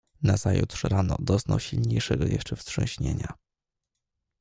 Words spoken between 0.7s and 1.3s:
rano